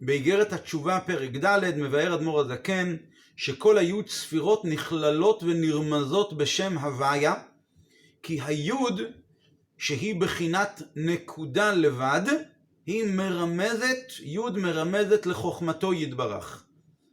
[0.00, 2.96] באיגרת התשובה פרק ד' מבאר אדמו"ר הזקן
[3.36, 7.34] שכל היוד ספירות נכללות ונרמזות בשם הוויה
[8.22, 9.00] כי היוד
[9.78, 12.22] שהיא בחינת נקודה לבד
[12.86, 16.64] היא מרמזת, יוד מרמזת לחוכמתו יתברך.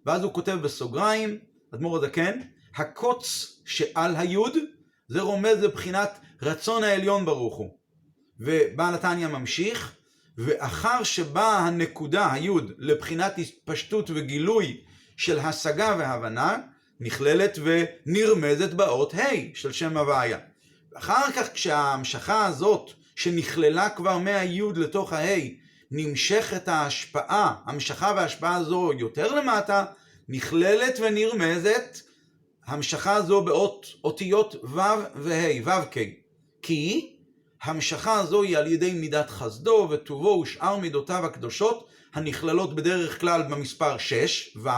[0.05, 1.39] ואז הוא כותב בסוגריים,
[1.75, 2.39] אדמו"ר הזקן,
[2.75, 4.53] הקוץ שעל היוד
[5.07, 7.77] זה רומז לבחינת רצון העליון ברוך הוא.
[8.39, 9.95] ובעל התניא ממשיך,
[10.39, 14.81] ואחר שבאה הנקודה, היוד, לבחינת התפשטות וגילוי
[15.17, 16.57] של השגה והבנה,
[16.99, 20.37] נכללת ונרמזת באות ה' של שם הוויה.
[20.95, 25.25] אחר כך כשההמשכה הזאת, שנכללה כבר מהיוד לתוך ה',
[25.91, 29.85] נמשכת ההשפעה, המשכה וההשפעה הזו יותר למטה,
[30.29, 31.99] נכללת ונרמזת
[32.65, 34.79] המשכה זו באות אותיות ו'
[35.15, 35.97] וה', ו' כ'.
[36.61, 37.15] כי
[37.63, 43.97] המשכה הזו היא על ידי מידת חסדו וטובו ושאר מידותיו הקדושות, הנכללות בדרך כלל במספר
[43.97, 44.69] 6, ו',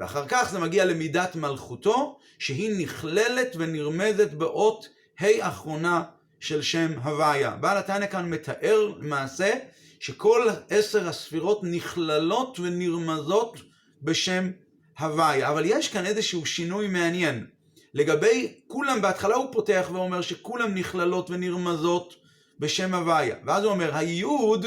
[0.00, 4.88] ואחר כך זה מגיע למידת מלכותו, שהיא נכללת ונרמזת באות
[5.20, 6.02] ה' אחרונה
[6.40, 7.50] של שם הוויה.
[7.50, 9.52] בעל התניא כאן מתאר למעשה
[10.00, 13.56] שכל עשר הספירות נכללות ונרמזות
[14.02, 14.50] בשם
[14.98, 15.48] הוויה.
[15.50, 17.46] אבל יש כאן איזשהו שינוי מעניין.
[17.94, 22.14] לגבי כולם, בהתחלה הוא פותח ואומר שכולם נכללות ונרמזות
[22.58, 23.36] בשם הוויה.
[23.44, 24.66] ואז הוא אומר, היוד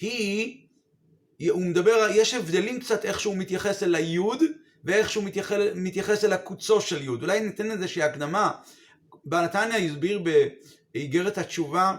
[0.00, 0.66] היא,
[1.50, 4.42] הוא מדבר, יש הבדלים קצת איך שהוא מתייחס אל היוד
[4.84, 7.22] ואיך שהוא מתייחס, מתייחס אל הקוצו של יוד.
[7.22, 8.50] אולי ניתן איזושהי הקדמה.
[9.24, 10.22] בעל התניא הסביר
[10.94, 11.96] באיגרת התשובה,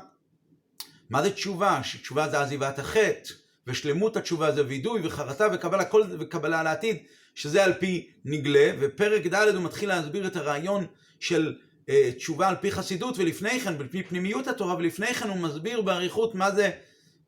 [1.10, 1.80] מה זה תשובה?
[1.84, 3.34] שתשובה זה עזיבת החטא,
[3.68, 5.84] ושלמות התשובה זה וידוי וחרטה וקבלה,
[6.20, 6.98] וקבלה לעתיד.
[7.36, 10.86] שזה על פי נגלה, ופרק ד' הוא מתחיל להסביר את הרעיון
[11.20, 11.56] של
[11.90, 15.82] אה, תשובה על פי חסידות, ולפני כן, על פי פנימיות התורה, ולפני כן הוא מסביר
[15.82, 16.72] באריכות מה זה,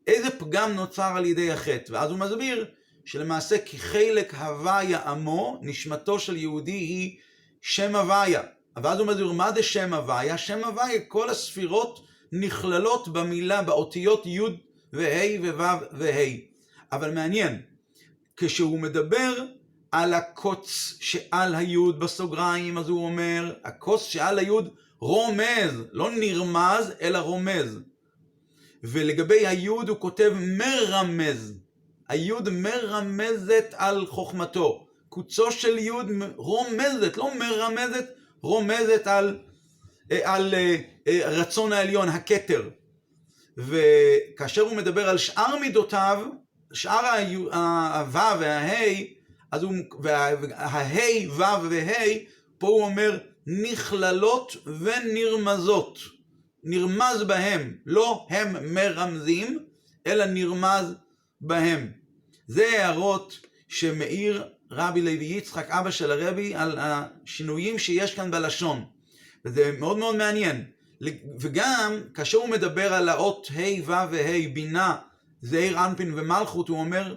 [0.07, 1.93] איזה פגם נוצר על ידי החטא.
[1.93, 2.65] ואז הוא מסביר
[3.05, 7.17] שלמעשה כחלק הוויה עמו, נשמתו של יהודי היא
[7.61, 8.41] שם הוויה.
[8.83, 10.37] ואז הוא מסביר, מה זה שם הוויה?
[10.37, 14.39] שם הוויה, כל הספירות נכללות במילה, באותיות י'
[14.93, 16.35] וה' וו' וה'.
[16.91, 17.61] אבל מעניין,
[18.37, 19.33] כשהוא מדבר
[19.91, 27.17] על הקוץ שעל היוד בסוגריים, אז הוא אומר, הקוץ שעל היוד רומז, לא נרמז, אלא
[27.17, 27.79] רומז.
[28.83, 31.53] ולגבי היוד הוא כותב מרמז.
[32.09, 34.87] היוד מרמזת על חוכמתו.
[35.09, 38.05] קוצו של יוד רומזת, לא מרמזת,
[38.41, 39.39] רומזת על,
[40.11, 40.77] על, על אה,
[41.07, 42.69] אה, רצון העליון, הכתר.
[43.57, 46.25] וכאשר הוא מדבר על שאר מידותיו,
[46.73, 47.05] שאר
[47.53, 49.16] הו' והה',
[49.51, 50.35] אז הוא, והה',
[51.29, 52.17] ו' וה',
[52.57, 55.99] פה הוא אומר נכללות ונרמזות.
[56.63, 59.59] נרמז בהם, לא הם מרמזים,
[60.07, 60.93] אלא נרמז
[61.41, 61.91] בהם.
[62.47, 68.85] זה הערות שמאיר רבי לוי יצחק, אבא של הרבי, על השינויים שיש כאן בלשון.
[69.45, 70.65] וזה מאוד מאוד מעניין.
[71.39, 74.95] וגם, כאשר הוא מדבר על האות ה', ו' וה', בינה,
[75.41, 77.15] זעיר אנפין ומלכות, הוא אומר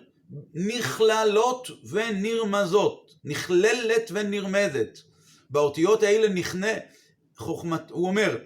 [0.54, 4.98] נכללות ונרמזות, נכללת ונרמזת.
[5.50, 6.72] באותיות האלה נכנה,
[7.36, 8.38] חוכמת, הוא אומר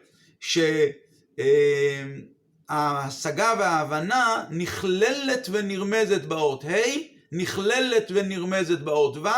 [2.70, 6.98] שההשגה וההבנה נכללת ונרמזת באות ה',
[7.32, 9.28] נכללת ונרמזת באות ו',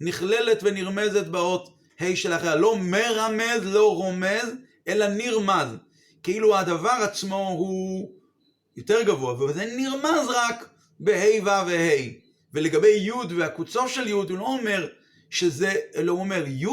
[0.00, 1.68] נכללת ונרמזת באות
[2.00, 2.54] ה' של אחריה.
[2.54, 4.48] לא מרמז, לא רומז,
[4.88, 5.68] אלא נרמז.
[6.22, 8.10] כאילו הדבר עצמו הוא
[8.76, 12.26] יותר גבוה, וזה נרמז רק בה' ו' וה'.
[12.54, 14.88] ולגבי י' והקוצו של י' הוא לא אומר
[15.30, 16.66] שזה, אלא הוא אומר י'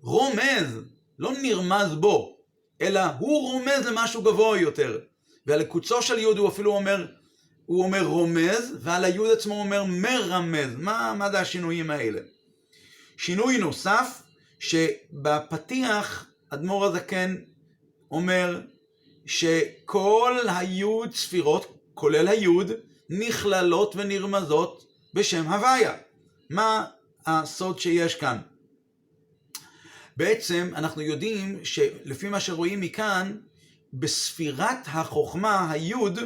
[0.00, 0.80] רומז,
[1.18, 2.36] לא נרמז בו,
[2.80, 4.98] אלא הוא רומז למשהו גבוה יותר.
[5.46, 7.06] ועל הקוצו של י' הוא אפילו אומר,
[7.66, 10.74] הוא אומר רומז, ועל הי' עצמו הוא אומר מרמז.
[10.76, 12.20] מה, מה זה השינויים האלה?
[13.16, 14.22] שינוי נוסף,
[14.58, 17.36] שבפתיח אדמו"ר הזקן
[18.10, 18.60] אומר
[19.26, 22.46] שכל הי' ספירות, כולל הי',
[23.18, 25.94] נכללות ונרמזות בשם הוויה.
[26.50, 26.84] מה
[27.26, 28.38] הסוד שיש כאן?
[30.16, 33.36] בעצם אנחנו יודעים שלפי מה שרואים מכאן,
[33.92, 36.18] בספירת החוכמה, היוד,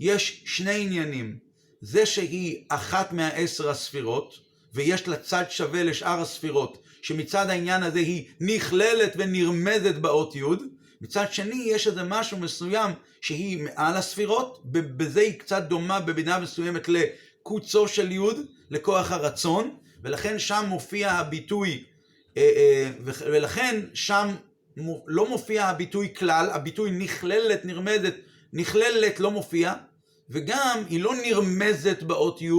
[0.00, 1.38] יש שני עניינים.
[1.80, 4.34] זה שהיא אחת מהעשר הספירות,
[4.74, 10.62] ויש לה צד שווה לשאר הספירות, שמצד העניין הזה היא נכללת ונרמזת באות יוד,
[11.00, 12.90] מצד שני יש איזה משהו מסוים
[13.24, 18.36] שהיא מעל הספירות, בזה היא קצת דומה במידה מסוימת לקוצו של יוד,
[18.70, 21.84] לכוח הרצון, ולכן שם מופיע הביטוי,
[22.36, 22.90] אה, אה,
[23.26, 24.34] ולכן שם
[25.06, 28.14] לא מופיע הביטוי כלל, הביטוי נכללת, נרמזת,
[28.52, 29.72] נכללת לא מופיע,
[30.30, 32.50] וגם היא לא נרמזת באות י',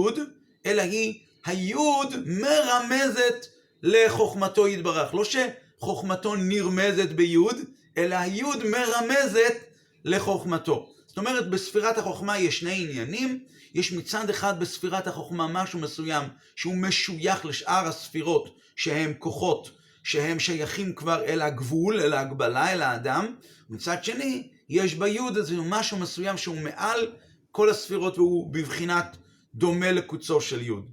[0.66, 3.46] אלא היא היוד מרמזת
[3.82, 5.14] לחוכמתו יתברך.
[5.14, 7.56] לא שחוכמתו נרמזת ביוד,
[7.98, 9.75] אלא היוד מרמזת
[10.06, 10.88] לחוכמתו.
[11.06, 13.44] זאת אומרת, בספירת החוכמה יש שני עניינים.
[13.74, 16.24] יש מצד אחד בספירת החוכמה משהו מסוים
[16.56, 19.70] שהוא משוייך לשאר הספירות שהם כוחות
[20.02, 23.34] שהם שייכים כבר אל הגבול, אל ההגבלה, אל האדם.
[23.70, 27.12] מצד שני, יש ביוד איזה משהו מסוים שהוא מעל
[27.50, 29.16] כל הספירות והוא בבחינת
[29.54, 30.86] דומה לקוצו של יוד.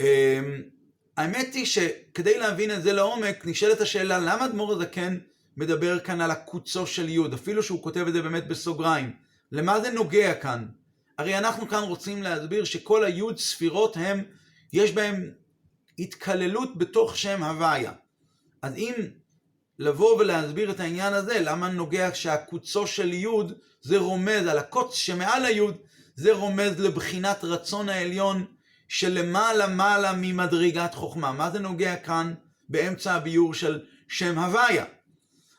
[0.00, 0.62] אמ,
[1.16, 5.18] האמת היא שכדי להבין את זה לעומק, נשאלת השאלה למה אדמו"ר הזקן
[5.56, 9.12] מדבר כאן על הקוצו של יוד, אפילו שהוא כותב את זה באמת בסוגריים.
[9.52, 10.66] למה זה נוגע כאן?
[11.18, 14.22] הרי אנחנו כאן רוצים להסביר שכל היוד ספירות הם,
[14.72, 15.30] יש בהם
[15.98, 17.92] התקללות בתוך שם הוויה.
[18.62, 18.94] אז אם
[19.78, 23.52] לבוא ולהסביר את העניין הזה, למה נוגע שהקוצו של יוד
[23.82, 25.76] זה רומז על הקוץ שמעל היוד,
[26.16, 28.44] זה רומז לבחינת רצון העליון
[28.88, 31.32] שלמעלה מעלה ממדרגת חוכמה.
[31.32, 32.34] מה זה נוגע כאן
[32.68, 34.84] באמצע הביור של שם הוויה?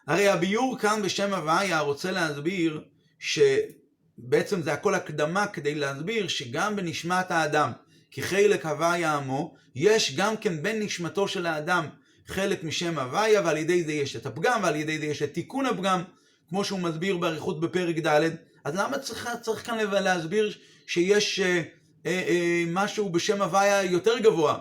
[0.08, 2.82] הרי הביור כאן בשם הוויה רוצה להסביר
[3.20, 7.72] שבעצם זה הכל הקדמה כדי להסביר שגם בנשמת האדם,
[8.12, 11.88] כחלק הוויה עמו, יש גם כן בין נשמתו של האדם
[12.28, 15.66] חלק משם הוויה, ועל ידי זה יש את הפגם, ועל ידי זה יש את תיקון
[15.66, 16.02] הפגם,
[16.50, 18.30] כמו שהוא מסביר באריכות בפרק ד',
[18.64, 20.54] אז למה צריך, צריך כאן להסביר
[20.88, 21.62] שיש אה,
[22.06, 24.58] אה, אה, משהו בשם הוויה יותר גבוה,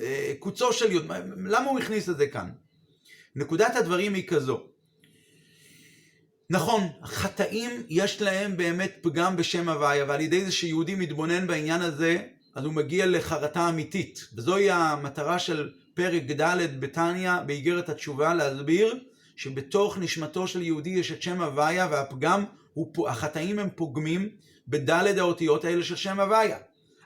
[0.00, 1.10] אה, קוצו של יוד,
[1.46, 2.50] למה הוא הכניס את זה כאן?
[3.36, 4.60] נקודת הדברים היא כזו.
[6.50, 12.18] נכון, חטאים יש להם באמת פגם בשם הוויה, ועל ידי זה שיהודי מתבונן בעניין הזה,
[12.54, 14.28] אז הוא מגיע לחרטה אמיתית.
[14.34, 18.98] וזוהי המטרה של פרק ד' בתניא, באיגרת התשובה, להסביר
[19.36, 22.44] שבתוך נשמתו של יהודי יש את שם הוויה, והפגם,
[23.08, 24.28] החטאים הם פוגמים
[24.68, 26.58] בדלת האותיות האלה של שם הוויה.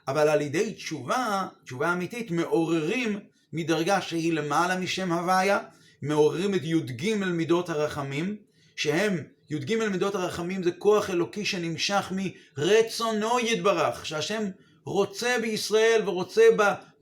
[0.08, 3.18] אבל על ידי תשובה, תשובה אמיתית, מעוררים
[3.52, 5.58] מדרגה שהיא למעלה משם הוויה,
[6.02, 8.36] מעוררים את י"ג מידות הרחמים,
[8.76, 12.12] שהם, י"ג מידות הרחמים זה כוח אלוקי שנמשך
[12.56, 14.44] מרצונו יתברך, שהשם
[14.84, 16.42] רוצה בישראל ורוצה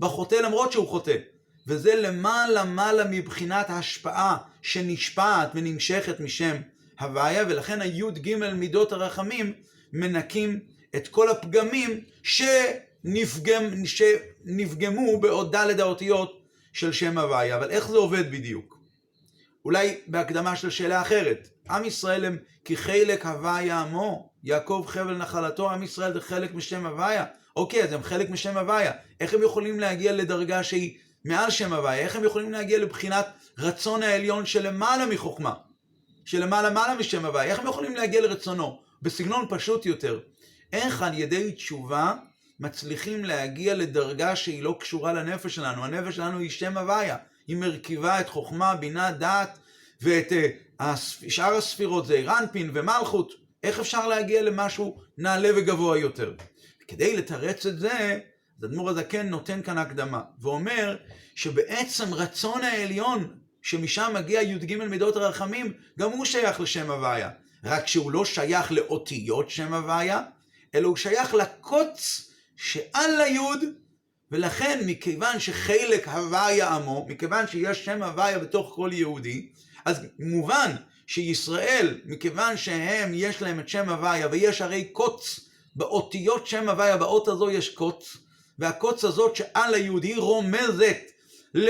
[0.00, 1.16] בחוטא למרות שהוא חוטא.
[1.66, 6.56] וזה למעלה מעלה מבחינת ההשפעה שנשפעת ונמשכת משם
[7.00, 9.52] הוויה, ולכן הי"ג מידות הרחמים
[9.92, 10.60] מנקים
[10.96, 16.42] את כל הפגמים שנפגם, שנפגמו בעוד ד' האותיות
[16.72, 17.56] של שם הוויה.
[17.56, 18.75] אבל איך זה עובד בדיוק?
[19.66, 21.48] אולי בהקדמה של שאלה אחרת.
[21.70, 27.24] עם ישראל הם כחלק הוויה עמו, יעקב חבל נחלתו, עם ישראל זה חלק משם הוויה.
[27.56, 28.92] אוקיי, אז הם חלק משם הוויה.
[29.20, 31.98] איך הם יכולים להגיע לדרגה שהיא מעל שם הוויה?
[31.98, 33.26] איך הם יכולים להגיע לבחינת
[33.58, 35.54] רצון העליון שלמעלה מחוכמה?
[36.24, 37.50] שלמעלה מעלה משם הוויה?
[37.50, 38.82] איך הם יכולים להגיע לרצונו?
[39.02, 40.20] בסגנון פשוט יותר.
[40.72, 42.14] איך על ידי תשובה
[42.60, 45.84] מצליחים להגיע לדרגה שהיא לא קשורה לנפש שלנו?
[45.84, 47.16] הנפש שלנו היא שם הוויה.
[47.46, 49.58] היא מרכיבה את חוכמה, בינה, דעת,
[50.00, 50.32] ואת
[50.80, 50.84] uh,
[51.28, 53.32] שאר הספירות זה אירנפין ומלכות.
[53.62, 56.34] איך אפשר להגיע למשהו נעלה וגבוה יותר?
[56.88, 58.18] כדי לתרץ את זה,
[58.64, 60.96] אדמו"ר הזקן נותן כאן הקדמה, ואומר
[61.34, 67.30] שבעצם רצון העליון, שמשם מגיע י"ג מידות הרחמים, גם הוא שייך לשם הוויה.
[67.64, 70.22] רק שהוא לא שייך לאותיות שם הוויה,
[70.74, 73.60] אלא הוא שייך לקוץ שעל היוד,
[74.32, 79.48] ולכן מכיוון שחלק הוויה עמו, מכיוון שיש שם הוויה בתוך כל יהודי,
[79.84, 85.40] אז מובן שישראל, מכיוון שהם, יש להם את שם הוויה, ויש הרי קוץ
[85.76, 88.16] באותיות שם הוויה, באות הזו יש קוץ,
[88.58, 90.98] והקוץ הזאת שעל היהודי רומזת
[91.54, 91.68] ל...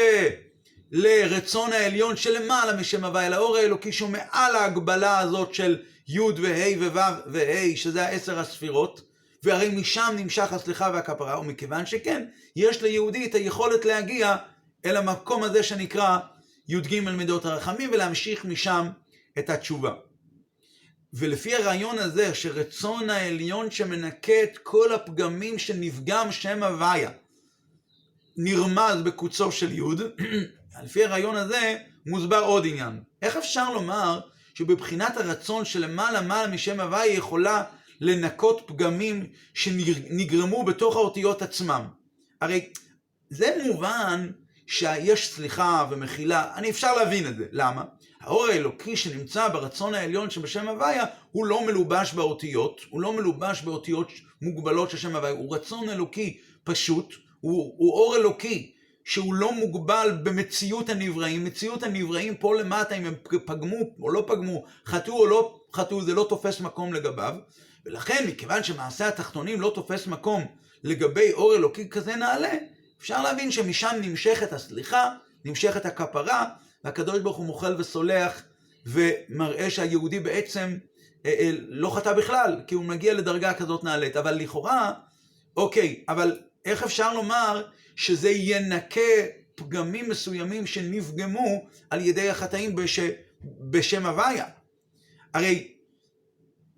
[0.93, 7.23] לרצון העליון שלמעלה משם הוויה, לאור האלוקי שהוא מעל ההגבלה הזאת של י' וה' וו'
[7.27, 9.01] וה', שזה העשר הספירות,
[9.47, 12.27] והרי משם נמשך הסליחה והכפרה, ומכיוון שכן,
[12.57, 14.37] יש ליהודי את היכולת להגיע
[14.85, 16.19] אל המקום הזה שנקרא
[16.69, 18.89] י"ג מידות הרחמים, ולהמשיך משם
[19.39, 19.95] את התשובה.
[21.15, 27.11] ולפי הרעיון הזה, שרצון העליון שמנקה את כל הפגמים שנפגם שם הוויה,
[28.37, 30.03] נרמז בקוצו של יוד,
[30.85, 31.77] לפי הרעיון הזה
[32.07, 33.01] מוסבר עוד עניין.
[33.23, 34.21] איך אפשר לומר
[34.55, 37.65] שבבחינת הרצון שלמעלה מעלה משם הוויה יכולה
[38.01, 41.83] לנקות פגמים שנגרמו בתוך האותיות עצמם?
[42.41, 42.73] הרי
[43.31, 44.31] זה מובן
[44.67, 47.45] שיש סליחה ומחילה, אני אפשר להבין את זה.
[47.53, 47.85] למה?
[48.21, 54.09] האור האלוקי שנמצא ברצון העליון שבשם הוויה, הוא לא מלובש באותיות, הוא לא מלובש באותיות
[54.43, 58.73] מוגבלות של שם הוויה, הוא רצון אלוקי פשוט, הוא, הוא אור אלוקי
[59.05, 61.45] שהוא לא מוגבל במציאות הנבראים.
[61.45, 66.15] מציאות הנבראים פה למטה, אם הם פגמו או לא פגמו, חטאו או לא חטאו, זה
[66.15, 67.35] לא תופס מקום לגביו.
[67.87, 70.47] ולכן, מכיוון שמעשה התחתונים לא תופס מקום
[70.85, 72.53] לגבי אור אלוקי כזה נעלה,
[73.01, 75.15] אפשר להבין שמשם נמשכת הסליחה,
[75.45, 76.47] נמשכת הכפרה,
[76.85, 78.43] והקדוש ברוך הוא מוחל וסולח,
[78.87, 80.79] ומראה שהיהודי בעצם
[81.27, 84.17] אה, אה, לא חטא בכלל, כי הוא מגיע לדרגה כזאת נעלית.
[84.17, 84.93] אבל לכאורה,
[85.57, 87.67] אוקיי, אבל איך אפשר לומר
[87.97, 89.01] שזה ינקה
[89.55, 93.01] פגמים מסוימים שנפגמו על ידי החטאים בש...
[93.71, 94.47] בשם הוויה?
[95.35, 95.73] הרי,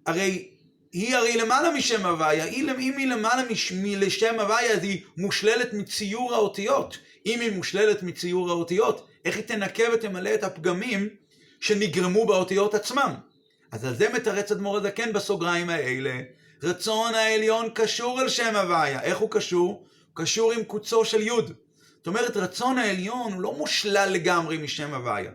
[0.07, 0.58] הרי
[0.93, 3.73] היא הרי למעלה משם הוויה, אם היא למעלה מש...
[3.73, 6.99] מלשם הוויה אז היא מושללת מציור האותיות.
[7.27, 11.09] אם היא מושללת מציור האותיות, איך היא תנקה ותמלא את הפגמים
[11.61, 13.15] שנגרמו באותיות עצמם?
[13.73, 16.21] אז על זה מתרץ אדמו"ר הזקן בסוגריים האלה.
[16.63, 19.03] רצון העליון קשור אל שם הוויה.
[19.03, 19.69] איך הוא קשור?
[19.69, 21.53] הוא קשור עם קוצו של יוד.
[21.97, 25.31] זאת אומרת, רצון העליון הוא לא מושלל לגמרי משם הוויה.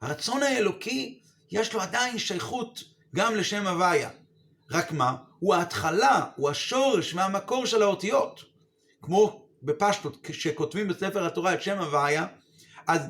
[0.00, 1.18] הרצון האלוקי,
[1.50, 2.84] יש לו עדיין שייכות
[3.14, 4.10] גם לשם הוויה.
[4.70, 5.16] רק מה?
[5.38, 8.44] הוא ההתחלה, הוא השורש והמקור של האותיות.
[9.02, 12.26] כמו בפשטות, כשכותבים בספר התורה את שם הוויה,
[12.86, 13.00] אז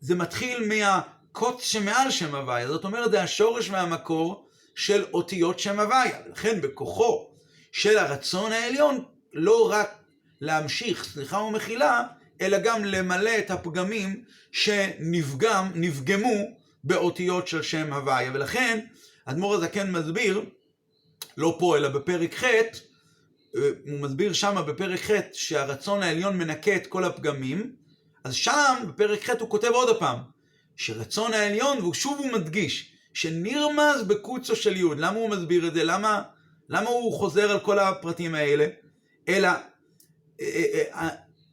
[0.00, 2.68] זה מתחיל מהקוץ שמעל שם הוויה.
[2.68, 6.18] זאת אומרת, זה השורש והמקור של אותיות שם הוויה.
[6.26, 7.26] ולכן בכוחו
[7.72, 9.98] של הרצון העליון, לא רק
[10.40, 12.02] להמשיך, סליחה ומחילה,
[12.40, 18.30] אלא גם למלא את הפגמים שנפגם, נפגמו באותיות של שם הוויה.
[18.34, 18.86] ולכן,
[19.24, 20.44] אדמו"ר הזקן מסביר
[21.36, 22.60] לא פה, אלא בפרק ח', אה,
[23.86, 27.72] הוא מסביר שמה בפרק ח' שהרצון העליון מנקה את כל הפגמים,
[28.24, 30.18] אז שם, בפרק ח' הוא כותב עוד פעם,
[30.76, 34.98] שרצון העליון, ושוב הוא מדגיש, שנרמז בקוצו של יוד.
[34.98, 35.84] למה הוא מסביר את זה?
[35.84, 36.22] למה,
[36.68, 38.66] למה הוא חוזר על כל הפרטים האלה?
[39.28, 39.48] אלא
[40.40, 40.64] אה,
[40.94, 41.08] אה,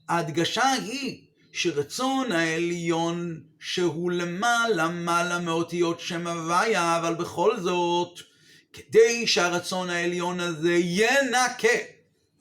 [0.09, 8.19] ההדגשה היא שרצון העליון שהוא למעלה מעלה מאותיות שם הוויה, אבל בכל זאת
[8.73, 11.77] כדי שהרצון העליון הזה ינקה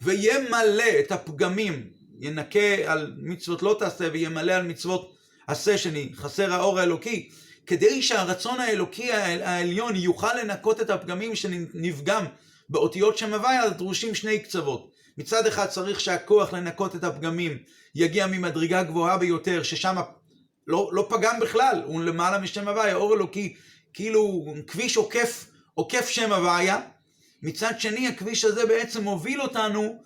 [0.03, 5.13] וימלא את הפגמים, ינקה על מצוות לא תעשה וימלא על מצוות
[5.47, 7.29] עשה שני, חסר האור האלוקי,
[7.67, 12.25] כדי שהרצון האלוקי העליון יוכל לנקות את הפגמים שנפגם
[12.69, 14.91] באותיות שם הוויה, אז דרושים שני קצוות.
[15.19, 17.59] מצד אחד צריך שהכוח לנקות את הפגמים
[17.95, 19.97] יגיע ממדרגה גבוהה ביותר, ששם
[20.67, 23.55] לא, לא פגם בכלל, הוא למעלה משם הוויה, אור אלוקי,
[23.95, 26.81] כאילו כביש עוקף עוקף שם הוויה,
[27.43, 30.03] מצד שני הכביש הזה בעצם מוביל אותנו,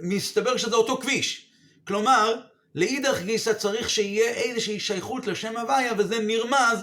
[0.00, 1.50] מסתבר שזה אותו כביש.
[1.86, 2.40] כלומר,
[2.74, 6.78] לאידך גיסא צריך שיהיה איזושהי שייכות לשם הוויה, וזה נרמז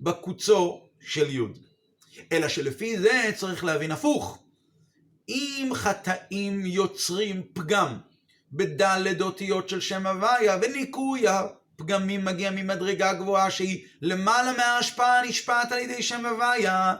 [0.00, 1.58] בקוצו של יוד.
[2.32, 4.38] אלא שלפי זה צריך להבין הפוך.
[5.28, 7.98] אם חטאים יוצרים פגם
[8.52, 11.24] בדלת אותיות של שם הוויה, וניקוי
[11.76, 16.94] פגמים מגיע ממדרגה גבוהה שהיא למעלה מההשפעה הנשפעת על ידי שם הוויה.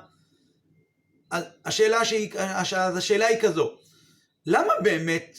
[1.64, 3.72] השאלה, שהיא, השאלה היא כזו,
[4.46, 5.38] למה באמת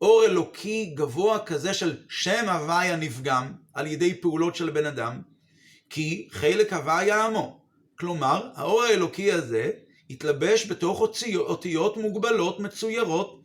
[0.00, 5.22] אור אלוקי גבוה כזה של שם הוויה נפגם על ידי פעולות של בן אדם?
[5.90, 7.60] כי חלק הוויה עמו.
[7.98, 9.70] כלומר, האור האלוקי הזה
[10.10, 11.00] התלבש בתוך
[11.36, 13.42] אותיות מוגבלות מצוירות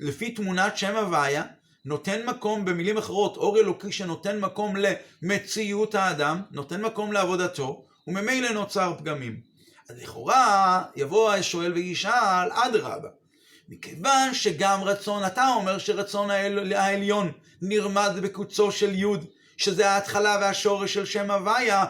[0.00, 1.44] לפי תמונת שם הוויה,
[1.84, 8.94] נותן מקום, במילים אחרות, אור אלוקי שנותן מקום למציאות האדם, נותן מקום לעבודתו, וממילא נוצר
[8.98, 9.40] פגמים.
[9.88, 13.08] אז לכאורה יבוא השואל וישאל, אדרבה,
[13.68, 19.24] מכיוון שגם רצון, אתה אומר שרצון האל, העליון נרמז בקוצו של יוד,
[19.56, 21.84] שזה ההתחלה והשורש של שם הוויה,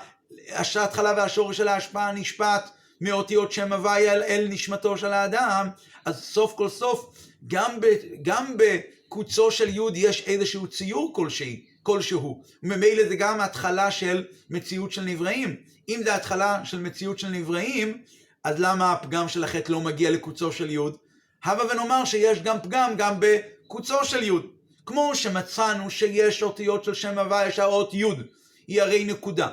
[0.49, 2.71] ההתחלה והשורש של ההשפעה נשפט
[3.01, 5.69] מאותיות שם הוויה אל, אל נשמתו של האדם,
[6.05, 7.15] אז סוף כל סוף,
[7.47, 7.87] גם, ב,
[8.23, 8.79] גם ב,
[9.13, 12.43] קוצו של יוד יש איזשהו ציור כלשהי, כלשהו.
[12.63, 15.57] וממילא זה גם התחלה של מציאות של נבראים.
[15.89, 18.03] אם זה התחלה של מציאות של נבראים,
[18.45, 20.97] אז למה הפגם של החטא לא מגיע לקוצו של יוד?
[21.45, 24.47] הבה ונאמר שיש גם פגם גם בקוצו של יוד.
[24.87, 28.27] כמו שמצאנו שיש אותיות של שם הוויה, שהאות יוד
[28.67, 29.49] היא הרי נקודה.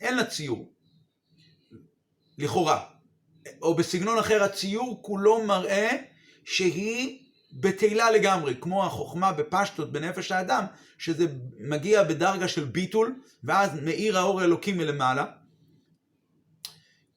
[0.00, 0.72] אין לה ציור.
[2.38, 2.84] לכאורה.
[3.62, 5.96] או בסגנון אחר, הציור כולו מראה
[6.44, 10.64] שהיא בטלה לגמרי, כמו החוכמה בפשטות בנפש האדם,
[10.98, 11.26] שזה
[11.60, 13.14] מגיע בדרגה של ביטול,
[13.44, 15.24] ואז מאיר האור האלוקי מלמעלה.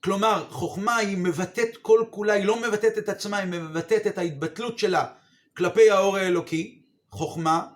[0.03, 4.79] כלומר, חוכמה היא מבטאת כל כולה, היא לא מבטאת את עצמה, היא מבטאת את ההתבטלות
[4.79, 5.05] שלה
[5.57, 7.67] כלפי האור האלוקי, חוכמה,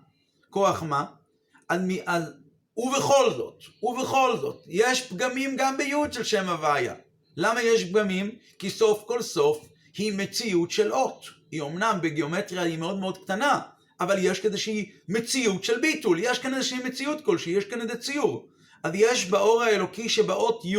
[0.49, 1.05] כוח מה,
[1.69, 2.33] אז, אז
[2.77, 6.93] ובכל זאת, ובכל זאת, יש פגמים גם ביוד של שם הוויה.
[7.37, 8.31] למה יש פגמים?
[8.59, 9.67] כי סוף כל סוף
[9.97, 11.25] היא מציאות של אות.
[11.51, 13.59] היא אמנם בגיאומטריה היא מאוד מאוד קטנה,
[13.99, 17.97] אבל יש כאן איזושהי מציאות של ביטול, יש כאן איזושהי מציאות כלשהי, יש כאן איזה
[17.97, 18.47] ציור.
[18.83, 20.77] אז יש באור האלוקי שבאות י'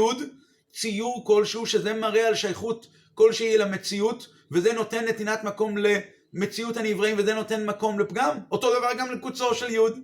[0.72, 7.34] ציור כלשהו שזה מראה על שייכות כלשהי למציאות, וזה נותן נתינת מקום למציאות הנבראים, וזה
[7.34, 8.38] נותן מקום לפגם.
[8.50, 9.98] אותו דבר גם לקוצו של יוד.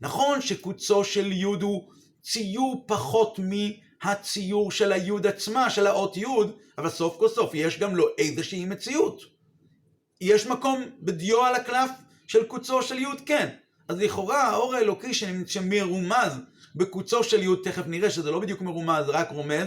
[0.00, 1.88] נכון שקוצו של יוד הוא
[2.22, 3.38] ציור פחות
[4.04, 8.64] מהציור של היוד עצמה, של האות יוד, אבל סוף כל סוף יש גם לו איזושהי
[8.64, 9.22] מציאות.
[10.20, 11.90] יש מקום בדיו על הקלף
[12.26, 13.20] של קוצו של יוד?
[13.26, 13.48] כן.
[13.88, 15.14] אז לכאורה האור האלוקי
[15.46, 16.32] שמרומז
[16.74, 19.66] בקוצו של יוד, תכף נראה שזה לא בדיוק מרומז, רק רומז,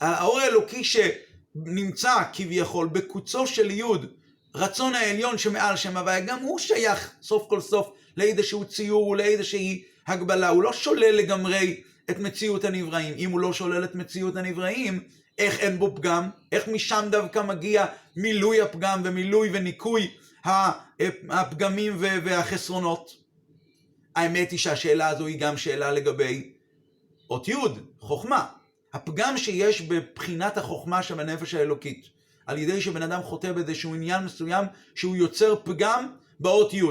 [0.00, 4.06] האור האלוקי שנמצא כביכול בקוצו של יוד,
[4.54, 10.48] רצון העליון שמעל שם הוויה, גם הוא שייך סוף כל סוף לאיזשהו ציור ולאיזושהי הגבלה,
[10.48, 13.14] הוא לא שולל לגמרי את מציאות הנבראים.
[13.16, 15.00] אם הוא לא שולל את מציאות הנבראים,
[15.38, 16.30] איך אין בו פגם?
[16.52, 17.86] איך משם דווקא מגיע
[18.16, 20.10] מילוי הפגם ומילוי וניקוי
[21.28, 23.10] הפגמים והחסרונות?
[24.16, 26.52] האמת היא שהשאלה הזו היא גם שאלה לגבי
[27.30, 27.54] אות י',
[28.00, 28.46] חוכמה.
[28.92, 32.06] הפגם שיש בבחינת החוכמה שבנפש האלוקית,
[32.46, 36.82] על ידי שבן אדם חוטא באיזשהו עניין מסוים שהוא יוצר פגם באות י'.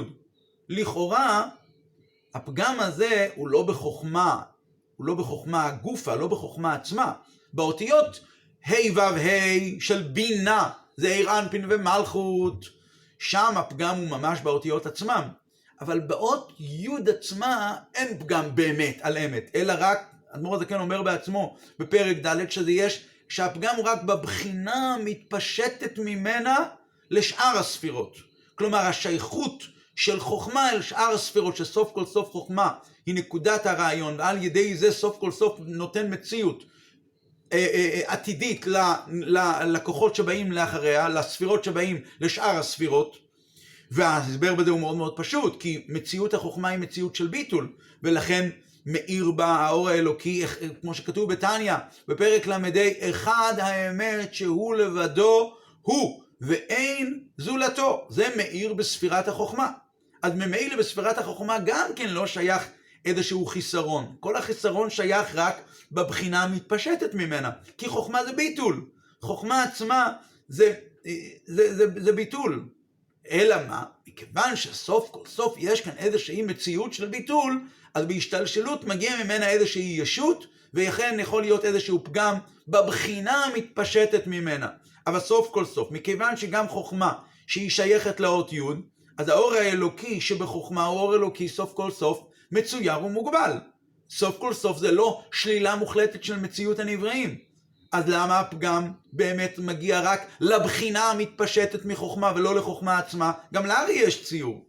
[0.69, 1.47] לכאורה,
[2.33, 4.41] הפגם הזה הוא לא בחוכמה,
[4.95, 7.13] הוא לא בחוכמה הגופה, לא בחוכמה עצמה.
[7.53, 8.19] באותיות
[8.67, 12.65] ה' ו' ה' של בינה, זה עיר אנפין ומלכות,
[13.19, 15.23] שם הפגם הוא ממש באותיות עצמם.
[15.81, 21.57] אבל באות י' עצמה אין פגם באמת על אמת, אלא רק, אדמו"ר הזקן אומר בעצמו
[21.79, 26.55] בפרק ד' שזה יש, שהפגם הוא רק בבחינה המתפשטת ממנה
[27.11, 28.17] לשאר הספירות.
[28.55, 29.63] כלומר השייכות
[29.95, 32.71] של חוכמה אל שאר הספירות, שסוף כל סוף חוכמה
[33.05, 36.63] היא נקודת הרעיון, ועל ידי זה סוף כל סוף נותן מציאות
[37.53, 38.65] אה, אה, אה, עתידית
[39.07, 43.17] ללקוחות שבאים לאחריה, לספירות שבאים לשאר הספירות,
[43.91, 47.73] וההסבר בזה הוא מאוד מאוד פשוט, כי מציאות החוכמה היא מציאות של ביטול,
[48.03, 48.49] ולכן
[48.85, 50.43] מאיר בה האור האלוקי,
[50.81, 51.75] כמו שכתוב בתניא,
[52.07, 52.57] בפרק ל"ה,
[53.09, 58.05] אחד האמת שהוא לבדו הוא, ואין זולתו.
[58.09, 59.71] זה מאיר בספירת החוכמה.
[60.25, 62.63] אז ממילא בספירת החוכמה גם כן לא שייך
[63.05, 64.15] איזשהו חיסרון.
[64.19, 65.55] כל החיסרון שייך רק
[65.91, 68.85] בבחינה המתפשטת ממנה, כי חוכמה זה ביטול.
[69.21, 70.13] חוכמה עצמה
[70.47, 70.73] זה,
[71.45, 72.65] זה, זה, זה ביטול.
[73.31, 73.83] אלא מה?
[74.07, 77.61] מכיוון שסוף כל סוף יש כאן איזושהי מציאות של ביטול,
[77.93, 82.35] אז בהשתלשלות מגיע ממנה איזושהי ישות, ולכן יכול להיות איזשהו פגם
[82.67, 84.67] בבחינה המתפשטת ממנה.
[85.07, 87.13] אבל סוף כל סוף, מכיוון שגם חוכמה
[87.47, 88.59] שהיא שייכת לאות י',
[89.17, 93.51] אז האור האלוקי שבחוכמה הוא אור אלוקי סוף כל סוף מצויר ומוגבל.
[94.09, 97.37] סוף כל סוף זה לא שלילה מוחלטת של מציאות הנבראים.
[97.91, 103.31] אז למה הפגם באמת מגיע רק לבחינה המתפשטת מחוכמה ולא לחוכמה עצמה?
[103.53, 104.65] גם לארי יש ציור.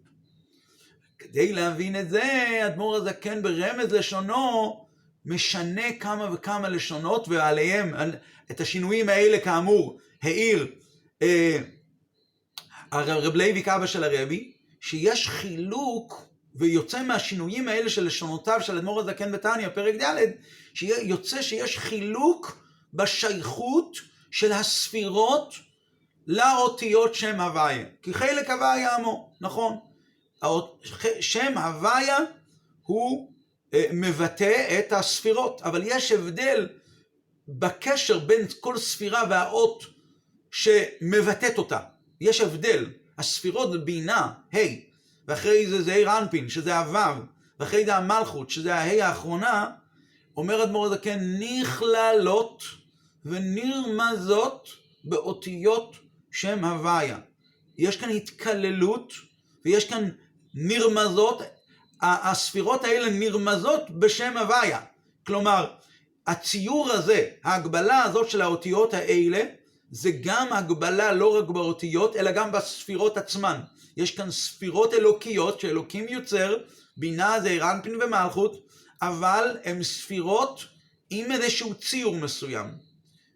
[1.19, 4.87] כדי להבין את זה, אדמו"ר הזקן ברמז לשונו
[5.25, 7.95] משנה כמה וכמה לשונות, ועליהם,
[8.51, 10.67] את השינויים האלה כאמור, העיר
[11.23, 11.59] אה,
[13.01, 19.33] הרב לייביק אבא של הרבי, שיש חילוק ויוצא מהשינויים האלה של לשונותיו של אדמו"ר הזקן
[19.33, 20.31] בתניא, פרק ד',
[20.75, 22.59] שיוצא שיש חילוק
[22.95, 23.97] בשייכות
[24.31, 25.55] של הספירות
[26.27, 27.85] לאותיות שם הוויה.
[28.03, 29.79] כי חלק הוויה עמו, נכון.
[31.21, 32.19] שם הוויה
[32.83, 33.33] הוא
[33.75, 36.69] אה, מבטא את הספירות, אבל יש הבדל
[37.49, 39.85] בקשר בין כל ספירה והאות
[40.51, 41.79] שמבטאת אותה.
[42.21, 42.87] יש הבדל.
[43.19, 44.59] הספירות זה בינה, ה',
[45.29, 47.23] ואחרי זה זה עיר אנפין, שזה הו',
[47.61, 49.71] ואחרי זה המלכות, שזה הה' האחרונה,
[50.37, 52.63] אומר אדמו"ר הזקן, נכללות
[53.25, 54.69] ונרמזות
[55.05, 55.97] באותיות
[56.31, 57.19] שם הוויה.
[57.79, 59.13] יש כאן התקללות
[59.65, 60.09] ויש כאן
[60.55, 61.43] נרמזות,
[62.03, 64.81] הספירות האלה נרמזות בשם הוויה.
[65.27, 65.75] כלומר,
[66.27, 69.45] הציור הזה, ההגבלה הזאת של האותיות האלה,
[69.91, 73.61] זה גם הגבלה לא רק באותיות, אלא גם בספירות עצמן.
[73.97, 76.57] יש כאן ספירות אלוקיות שאלוקים יוצר,
[76.97, 78.67] בינה זה רנפין ומלכות,
[79.03, 80.65] אבל הן ספירות
[81.11, 82.67] עם איזשהו ציור מסוים.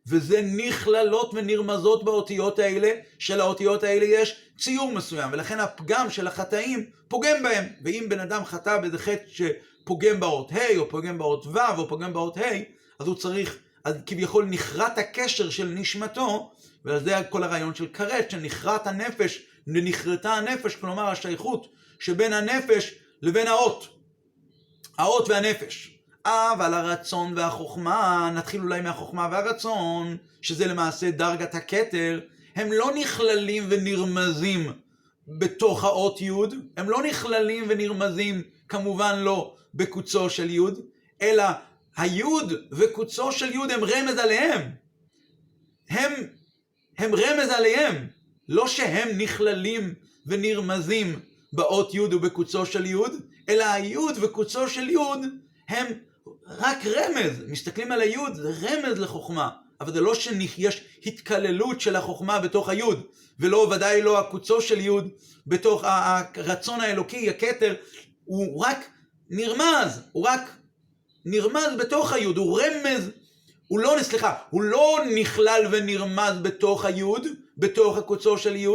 [0.07, 7.43] וזה נכללות ונרמזות באותיות האלה, שלאותיות האלה יש ציור מסוים, ולכן הפגם של החטאים פוגם
[7.43, 7.65] בהם.
[7.85, 12.13] ואם בן אדם חטא באיזה חטא שפוגם באות ה', או פוגם באות ו', או פוגם
[12.13, 12.43] באות ה',
[12.99, 16.51] אז הוא צריך, אז כביכול נכרת הקשר של נשמתו,
[16.85, 23.89] וזה כל הרעיון של כרת, שנכרת הנפש, ונכרתה הנפש, כלומר השייכות שבין הנפש לבין האות.
[24.99, 26.01] האות והנפש.
[26.25, 32.21] אבל הרצון והחוכמה, נתחיל אולי מהחוכמה והרצון, שזה למעשה דרגת הכתר,
[32.57, 34.73] הם לא נכללים ונרמזים
[35.29, 36.31] בתוך האות י',
[36.77, 40.61] הם לא נכללים ונרמזים כמובן לא בקוצו של י',
[41.23, 41.45] אלא
[41.97, 42.23] הי'
[42.73, 44.71] וקוצו של י' הם רמז עליהם.
[45.89, 46.13] הם,
[46.99, 48.07] הם רמז עליהם,
[48.49, 49.95] לא שהם נכללים
[50.27, 51.21] ונרמזים
[51.53, 52.97] באות י' ובקוצו של י',
[53.49, 54.97] אלא הי' וקוצו של י'
[55.69, 55.87] הם
[56.47, 59.49] רק רמז, מסתכלים על הי' זה רמז לחוכמה,
[59.81, 62.83] אבל זה לא שיש התקללות של החוכמה בתוך הי',
[63.39, 64.91] ולא, ודאי לא הקוצו של י'
[65.47, 67.75] בתוך הרצון האלוקי, הכתר,
[68.25, 68.91] הוא רק
[69.31, 70.60] נרמז, הוא רק
[71.25, 73.11] נרמז בתוך הי', הוא רמז,
[73.69, 77.03] הוא לא, סליחה, הוא לא נכלל ונרמז בתוך הי',
[77.59, 78.67] בתוך הקוצו של י',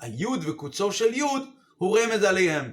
[0.00, 1.22] הי' וקוצו של י'
[1.78, 2.72] הוא רמז עליהם.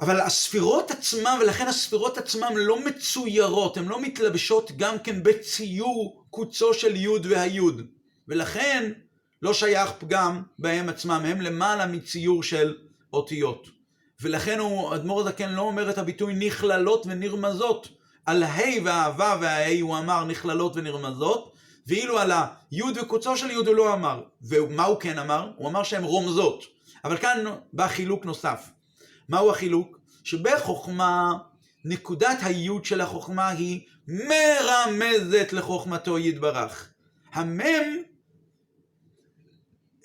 [0.00, 6.74] אבל הספירות עצמם, ולכן הספירות עצמם לא מצוירות, הן לא מתלבשות גם כן בציור קוצו
[6.74, 7.60] של י' והי',
[8.28, 8.92] ולכן
[9.42, 12.76] לא שייך פגם בהם עצמם, הם למעלה מציור של
[13.12, 13.75] אותיות.
[14.20, 17.88] ולכן הוא, אדמו"ר הזקן לא אומר את הביטוי נכללות ונרמזות.
[18.26, 21.52] על ה' והאהבה והה' הוא אמר נכללות ונרמזות,
[21.86, 24.22] ואילו על הי' וקוצו של י' הוא לא אמר.
[24.42, 25.50] ומה הוא כן אמר?
[25.56, 26.64] הוא אמר שהן רומזות.
[27.04, 28.70] אבל כאן בא חילוק נוסף.
[29.28, 29.98] מהו החילוק?
[30.24, 31.32] שבחוכמה,
[31.84, 36.88] נקודת היוד של החוכמה היא מרמזת לחוכמתו יתברך.
[37.32, 37.96] המם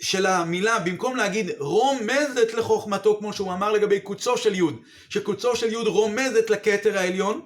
[0.01, 5.71] של המילה, במקום להגיד רומזת לחוכמתו, כמו שהוא אמר לגבי קוצו של יוד, שקוצו של
[5.71, 7.41] יוד רומזת לכתר העליון,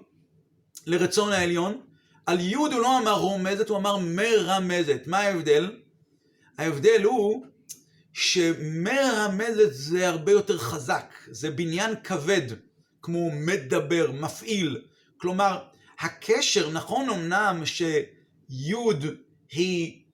[0.88, 1.82] לרצון העליון,
[2.26, 5.02] על יוד הוא לא אמר רומזת, הוא אמר מרמזת.
[5.06, 5.72] מה ההבדל?
[6.58, 7.46] ההבדל הוא
[8.14, 12.42] שמרמזת זה הרבה יותר חזק, זה בניין כבד,
[13.02, 14.82] כמו מדבר, מפעיל.
[15.18, 15.60] כלומר,
[16.00, 19.06] הקשר, נכון אמנם שיוד
[19.52, 20.05] היא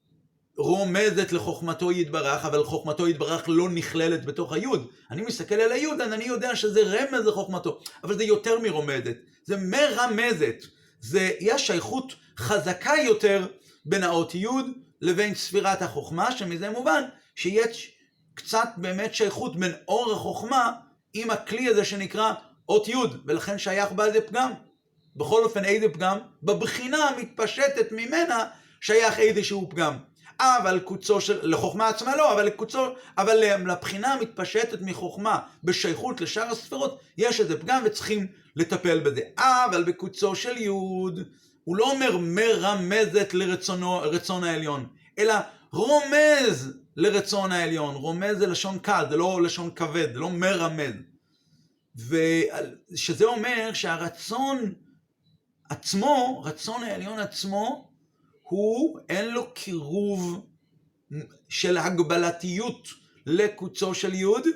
[0.62, 4.88] רומזת לחוכמתו יתברך, אבל חוכמתו יתברך לא נכללת בתוך היוד.
[5.12, 10.56] אני מסתכל על היוד, אני יודע שזה רמז לחוכמתו, אבל זה יותר מרומזת, זה מרמזת.
[11.02, 13.48] זה, יש שייכות חזקה יותר
[13.86, 14.66] בין האות יוד
[15.02, 17.04] לבין ספירת החוכמה, שמזה מובן
[17.36, 17.92] שיש
[18.34, 20.72] קצת באמת שייכות בין אור החוכמה
[21.14, 22.34] עם הכלי הזה שנקרא
[22.70, 24.52] אות יוד, ולכן שייך בה איזה פגם.
[25.16, 26.18] בכל אופן איזה פגם?
[26.44, 28.46] בבחינה המתפשטת ממנה
[28.82, 29.98] שייך איזשהו פגם.
[30.42, 33.36] אבל קוצו של, לחוכמה עצמה לא, אבל לקוצו, אבל
[33.68, 39.22] לבחינה המתפשטת מחוכמה בשייכות לשאר הספירות, יש איזה פגם וצריכים לטפל בזה.
[39.38, 41.20] אבל בקוצו של יוד,
[41.64, 44.88] הוא לא אומר מרמזת לרצון העליון,
[45.20, 45.34] אלא
[45.72, 47.96] רומז לרצון העליון.
[47.96, 50.94] רומז זה לשון קל, זה לא לשון כבד, זה לא מרמז.
[51.96, 54.74] ושזה אומר שהרצון
[55.70, 57.91] עצמו, רצון העליון עצמו,
[58.52, 60.46] הוא אין לו קירוב
[61.50, 62.88] של הגבלתיות
[63.26, 64.48] לקוצו של יוד,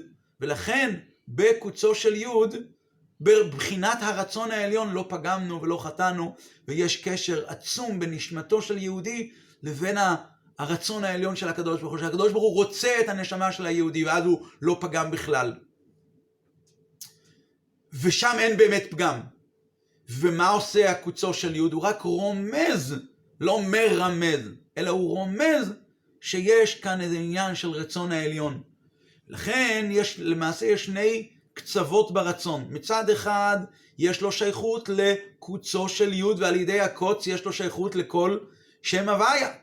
[0.42, 2.56] ולכן בקוצו של יוד,
[3.22, 6.36] בבחינת הרצון העליון לא פגמנו ולא חטאנו,
[6.68, 9.32] ויש קשר עצום בנשמתו של יהודי
[9.64, 9.98] לבין
[10.60, 14.26] הרצון העליון של הקדוש ברוך הוא, שהקדוש ברוך הוא רוצה את הנשמה של היהודי, ואז
[14.26, 15.54] הוא לא פגם בכלל.
[17.94, 19.20] ושם אין באמת פגם.
[20.10, 21.74] ומה עושה הקוצו של יהוד?
[21.74, 22.96] הוא רק רומז
[23.40, 24.40] לא מרמז,
[24.78, 25.74] אלא הוא רומז
[26.22, 28.62] שיש כאן איזה עניין של רצון העליון.
[29.30, 32.66] לכן יש, למעשה יש שני קצוות ברצון.
[32.70, 33.58] מצד אחד
[33.98, 38.38] יש לו שייכות לקוצו של י' ועל ידי הקוץ יש לו שייכות לכל
[38.82, 39.54] שם הוויה.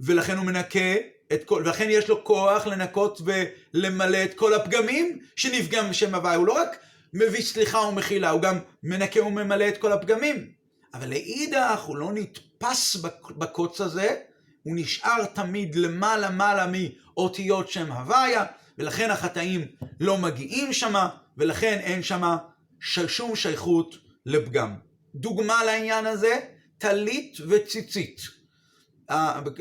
[0.00, 0.94] ולכן הוא מנקה
[1.32, 6.36] את כל, ולכן יש לו כוח לנקות ולמלא את כל הפגמים שנפגם בשם הוויה.
[6.36, 6.76] הוא לא רק
[7.12, 10.61] מביא סליחה ומחילה, הוא גם מנקה וממלא את כל הפגמים.
[10.94, 12.96] אבל לאידך הוא לא נתפס
[13.38, 14.16] בקוץ הזה,
[14.62, 18.44] הוא נשאר תמיד למעלה מעלה מאותיות שם הוויה,
[18.78, 19.66] ולכן החטאים
[20.00, 22.36] לא מגיעים שמה, ולכן אין שמה
[22.80, 23.94] שום שייכות
[24.26, 24.74] לפגם.
[25.14, 26.40] דוגמה לעניין הזה,
[26.78, 28.20] טלית וציצית.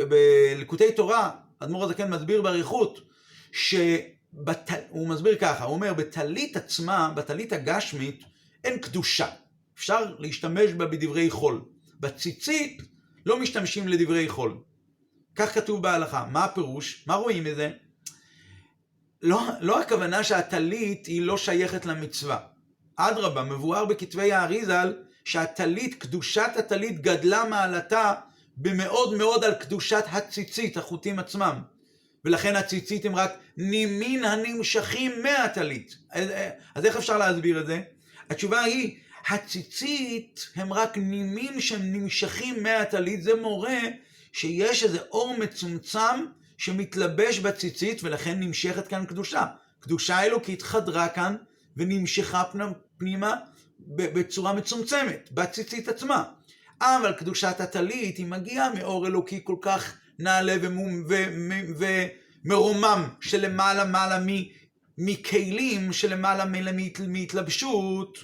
[0.10, 3.00] בלקוטי תורה, אדמו"ר הזקן מסביר באריכות,
[3.52, 8.24] שהוא מסביר ככה, הוא אומר, בטלית עצמה, בטלית הגשמית,
[8.63, 9.28] אין קדושה.
[9.82, 11.62] אפשר להשתמש בה בדברי חול.
[12.00, 12.82] בציצית
[13.26, 14.58] לא משתמשים לדברי חול.
[15.36, 16.26] כך כתוב בהלכה.
[16.32, 17.04] מה הפירוש?
[17.08, 17.72] מה רואים מזה?
[19.22, 22.38] לא, לא הכוונה שהטלית היא לא שייכת למצווה.
[22.96, 24.94] אדרבה, מבואר בכתבי האריזל
[25.26, 28.13] שהטלית, קדושת הטלית גדלה מעלתה
[28.58, 31.62] במאוד מאוד על קדושת הציצית, החוטים עצמם.
[32.26, 35.98] ולכן הציצית הם רק נימין הנמשכים מהטלית.
[36.76, 37.82] אז איך אפשר להסביר את זה?
[38.30, 38.98] התשובה היא
[39.29, 43.79] הציצית הם רק נימים שהם נמשכים מהטלית, זה מורה
[44.31, 46.25] שיש איזה אור מצומצם
[46.57, 49.45] שמתלבש בציצית ולכן נמשכת כאן קדושה.
[49.79, 51.36] קדושה אלוקית חדרה כאן
[51.77, 52.43] ונמשכה
[52.97, 53.36] פנימה
[53.88, 56.23] בצורה מצומצמת, בציצית עצמה.
[56.81, 60.55] אבל קדושת הטלית היא מגיעה מאור אלוקי כל כך נעלה
[62.45, 64.19] ומרומם שלמעלה מעלה
[64.97, 66.45] מכלים שלמעלה
[67.07, 68.17] מהתלבשות,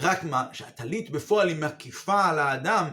[0.00, 2.88] רק מה, שהטלית בפועל היא מקיפה על האדם,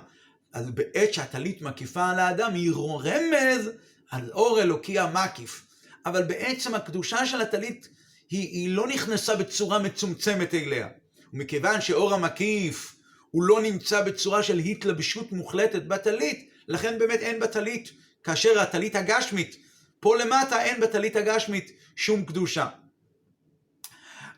[0.53, 2.71] אז בעת שהטלית מקיפה על האדם היא
[3.03, 3.69] רמז
[4.11, 5.65] על אור אלוקי המקיף.
[6.05, 7.89] אבל בעצם הקדושה של הטלית
[8.29, 10.87] היא, היא לא נכנסה בצורה מצומצמת אליה.
[11.33, 12.95] ומכיוון שאור המקיף
[13.31, 17.91] הוא לא נמצא בצורה של התלבשות מוחלטת בטלית, לכן באמת אין בטלית,
[18.23, 19.55] כאשר הטלית הגשמית,
[19.99, 22.67] פה למטה אין בטלית הגשמית שום קדושה.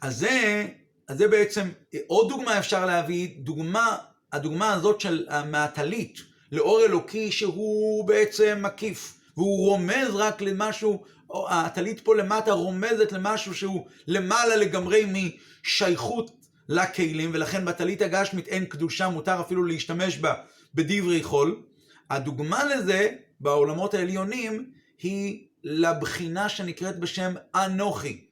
[0.02, 0.68] אז זה,
[1.08, 1.70] אז זה בעצם,
[2.08, 3.98] עוד דוגמה אפשר להביא, דוגמה,
[4.34, 11.04] הדוגמה הזאת של מהטלית לאור אלוקי שהוא בעצם מקיף, והוא רומז רק למשהו,
[11.50, 16.32] הטלית פה למטה רומזת למשהו שהוא למעלה לגמרי משייכות
[16.70, 20.34] לכלים, ולכן בטלית הגשמית אין קדושה, מותר אפילו להשתמש בה
[20.76, 21.62] בדברי חול.
[22.10, 28.25] הדוגמה לזה בעולמות העליונים היא לבחינה שנקראת בשם אנוכי,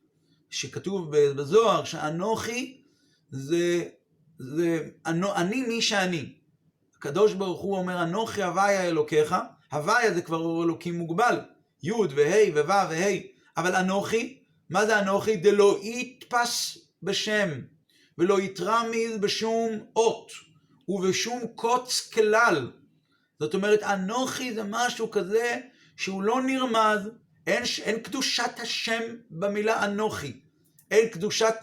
[0.53, 2.81] שכתוב בזוהר שאנוכי
[3.31, 3.83] זה,
[4.39, 4.89] זה
[5.35, 6.33] אני מי שאני.
[6.97, 9.35] הקדוש ברוך הוא אומר אנוכי הוויה אלוקיך,
[9.71, 11.39] הוויה זה כבר אור אלוקי מוגבל,
[11.83, 13.19] י' וה' וו' וה',
[13.57, 15.35] אבל אנוכי, מה זה אנוכי?
[15.35, 17.49] דלא יתפס בשם.
[18.17, 20.31] ולא יתרמיז בשום אות
[20.87, 22.71] ובשום קוץ כלל.
[23.39, 25.59] זאת אומרת, אנוכי זה משהו כזה
[25.97, 27.09] שהוא לא נרמז,
[27.47, 30.42] אין, אין קדושת השם במילה אנוכי.
[30.93, 31.55] אין קדושת,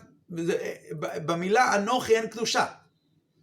[1.01, 2.67] במילה אנוכי אין קדושה.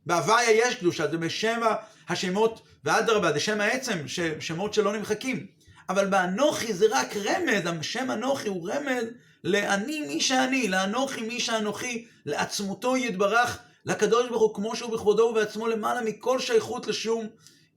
[0.06, 1.62] בהוויה יש קדושה, זה בשם
[2.10, 3.98] השמות, ואדרבה, זה שם העצם,
[4.40, 5.48] שמות שלא נמחקים.
[5.90, 9.04] אבל באנוכי זה רק רמז, השם אנוכי הוא רמז
[9.44, 15.68] לאני מי שאני, לאנוכי מי שאנוכי, לעצמותו יתברך, לקדוש ברוך הוא כמו שהוא בכבודו ובעצמו
[15.68, 17.28] למעלה מכל שייכות לשום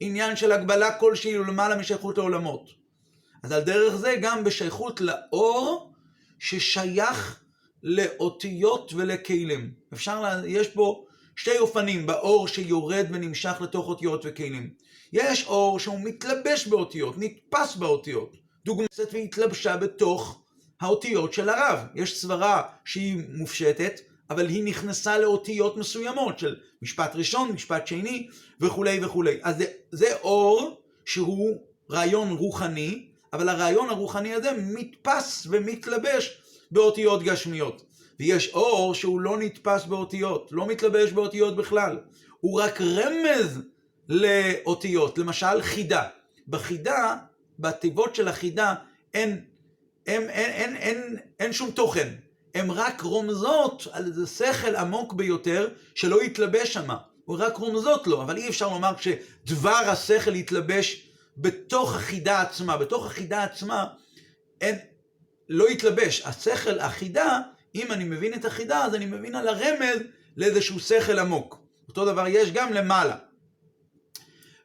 [0.01, 2.69] עניין של הגבלה כלשהי ולמעלה משייכות לעולמות.
[3.43, 5.93] אז על דרך זה גם בשייכות לאור
[6.39, 7.41] ששייך
[7.83, 9.71] לאותיות ולכלים.
[9.93, 10.43] אפשר, לה...
[10.47, 11.05] יש פה
[11.37, 14.71] שתי אופנים באור שיורד ונמשך לתוך אותיות וכלים.
[15.13, 18.37] יש אור שהוא מתלבש באותיות, נתפס באותיות.
[18.65, 20.43] דוגמא והתלבשה בתוך
[20.81, 21.79] האותיות של הרב.
[21.95, 28.29] יש סברה שהיא מופשטת, אבל היא נכנסה לאותיות מסוימות של משפט ראשון, משפט שני
[28.61, 29.39] וכולי וכולי.
[29.43, 31.57] אז זה, זה אור שהוא
[31.91, 36.40] רעיון רוחני, אבל הרעיון הרוחני הזה מתפס ומתלבש
[36.71, 37.83] באותיות גשמיות.
[38.21, 41.99] ויש אור שהוא לא נתפס באותיות, לא מתלבש באותיות בכלל.
[42.41, 43.61] הוא רק רמז
[44.09, 46.09] לאותיות, למשל חידה.
[46.49, 47.17] בחידה,
[47.59, 48.75] בתיבות של החידה,
[49.15, 49.45] אין
[50.07, 52.09] הם, אין, אין, אין, אין שום תוכן.
[52.55, 56.97] הן רק רומזות על איזה שכל עמוק ביותר שלא יתלבש שמה.
[57.25, 62.77] הוא רק רומזות לו, אבל אי אפשר לומר שדבר השכל יתלבש בתוך החידה עצמה.
[62.77, 63.87] בתוך החידה עצמה
[64.61, 64.79] אין,
[65.51, 66.23] לא יתלבש.
[66.25, 67.41] השכל, החידה,
[67.75, 69.99] אם אני מבין את החידה, אז אני מבין על הרמז
[70.37, 71.59] לאיזשהו שכל עמוק.
[71.89, 73.17] אותו דבר יש גם למעלה.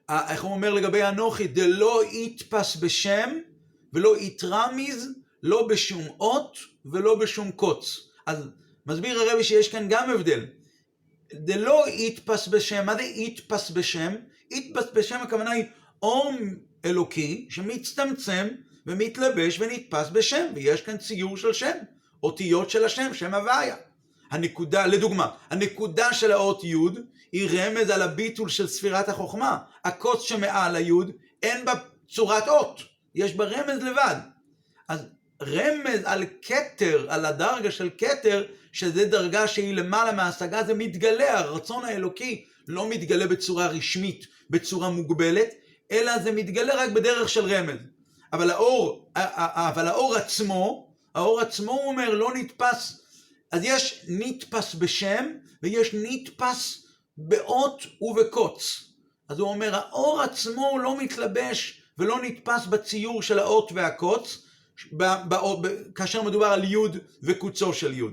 [0.10, 1.48] איך הוא אומר לגבי אנוכי?
[1.48, 3.30] דלא יתפס בשם
[3.94, 5.10] ולא יתרמיז
[5.44, 8.10] לא בשום אות ולא בשום קוץ.
[8.26, 8.50] אז
[8.86, 10.46] מסביר הרבי שיש כאן גם הבדל.
[11.48, 14.16] זה לא יתפס בשם, מה זה יתפס בשם?
[14.52, 15.66] יתפס בשם הכוונה היא
[16.02, 16.32] אור
[16.86, 18.48] אלוקי שמצטמצם
[18.88, 21.78] ומתלבש ונתפס בשם, ויש כאן ציור של שם,
[22.24, 23.76] אותיות של השם, שם הוויה.
[24.32, 26.76] הנקודה, לדוגמה, הנקודה של האות י'
[27.32, 29.58] היא רמז על הביטול של ספירת החוכמה.
[29.86, 30.92] הקוץ שמעל הי'
[31.44, 31.74] אין בה
[32.10, 32.82] צורת אות,
[33.16, 34.16] יש בה רמז לבד.
[34.88, 35.06] אז
[35.42, 41.86] רמז על כתר, על הדרגה של כתר, שזה דרגה שהיא למעלה מההשגה, זה מתגלה, הרצון
[41.86, 45.50] האלוקי לא מתגלה בצורה רשמית, בצורה מוגבלת,
[45.92, 47.80] אלא זה מתגלה רק בדרך של רמז.
[48.34, 53.02] אבל האור, אבל האור עצמו, האור עצמו הוא אומר לא נתפס,
[53.52, 55.26] אז יש נתפס בשם
[55.64, 56.86] ויש נתפס
[57.18, 58.84] באות ובקוץ.
[59.30, 64.46] אז הוא אומר האור עצמו לא מתלבש ולא נתפס בציור של האות והקוץ,
[65.96, 66.78] כאשר מדובר על י'
[67.24, 68.04] וקוצו של י'.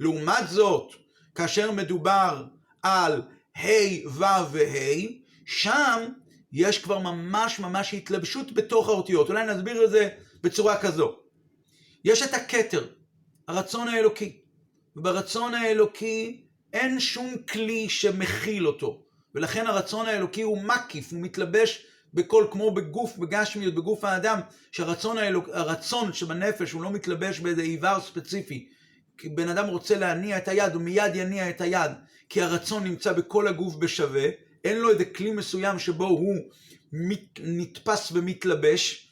[0.00, 0.92] לעומת זאת,
[1.34, 2.44] כאשר מדובר
[2.82, 3.22] על
[3.56, 6.08] ה', ו' וה', שם
[6.52, 9.28] יש כבר ממש ממש התלבשות בתוך האותיות.
[9.28, 10.08] אולי נסביר את זה
[10.42, 11.16] בצורה כזו.
[12.04, 12.86] יש את הכתר,
[13.48, 14.38] הרצון האלוקי.
[14.96, 19.02] וברצון האלוקי אין שום כלי שמכיל אותו.
[19.34, 24.40] ולכן הרצון האלוקי הוא מקיף, הוא מתלבש בכל, כמו בגוף, בגשמיות, בגוף האדם,
[24.72, 28.68] שהרצון האלוק, הרצון שבנפש הוא לא מתלבש באיזה איבר ספציפי.
[29.18, 31.90] כי בן אדם רוצה להניע את היד, הוא מיד יניע את היד,
[32.28, 34.28] כי הרצון נמצא בכל הגוף בשווה,
[34.64, 36.36] אין לו איזה כלי מסוים שבו הוא
[36.92, 39.08] מת, נתפס ומתלבש,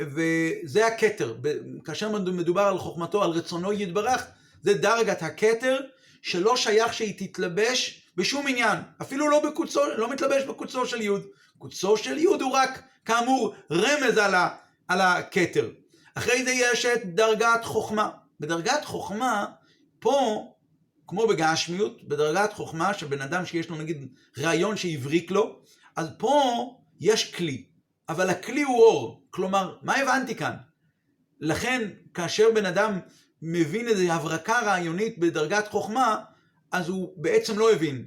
[0.00, 1.36] וזה הכתר.
[1.84, 4.26] כאשר מדובר על חוכמתו, על רצונו יתברך,
[4.62, 5.80] זה דרגת הכתר,
[6.22, 8.78] שלא שייך שהיא תתלבש בשום עניין.
[9.02, 11.22] אפילו לא בקוצו, לא מתלבש בקוצו של יוד.
[11.58, 14.34] קוצו של יוד הוא רק, כאמור, רמז על,
[14.88, 15.70] על הכתר.
[16.14, 18.10] אחרי זה יש את דרגת חוכמה.
[18.40, 19.46] בדרגת חוכמה,
[20.00, 20.46] פה,
[21.06, 25.60] כמו בגשמיות, בדרגת חוכמה, שבן אדם שיש לו נגיד רעיון שהבריק לו,
[25.96, 27.64] אז פה יש כלי,
[28.08, 29.26] אבל הכלי הוא אור.
[29.30, 30.54] כלומר, מה הבנתי כאן?
[31.40, 32.98] לכן, כאשר בן אדם
[33.42, 36.20] מבין איזו הברקה רעיונית בדרגת חוכמה,
[36.72, 38.06] אז הוא בעצם לא הבין.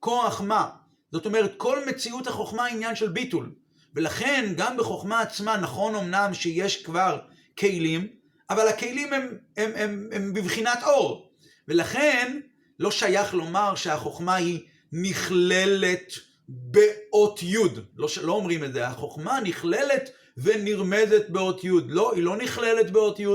[0.00, 0.70] כוח מה?
[1.12, 3.54] זאת אומרת, כל מציאות החוכמה היא עניין של ביטול.
[3.94, 7.20] ולכן, גם בחוכמה עצמה, נכון אמנם שיש כבר
[7.58, 8.08] כלים,
[8.50, 11.29] אבל הכלים הם, הם, הם, הם בבחינת אור.
[11.70, 12.40] ולכן,
[12.78, 14.60] לא שייך לומר שהחוכמה היא
[14.92, 16.12] נכללת
[16.48, 17.56] באות י',
[17.96, 23.20] לא, לא אומרים את זה, החוכמה נכללת ונרמזת באות י', לא, היא לא נכללת באות
[23.20, 23.26] י',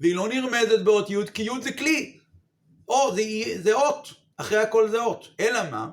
[0.00, 2.18] והיא לא נרמזת באות י', כי י' זה כלי,
[2.88, 3.22] או זה,
[3.62, 5.88] זה אות, אחרי הכל זה אות, אלא מה?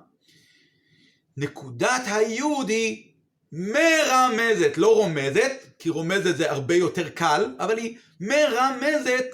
[1.38, 3.12] נקודת היוד היא
[3.52, 9.26] מרמזת, לא רומזת, כי רומזת זה הרבה יותר קל, אבל היא מרמזת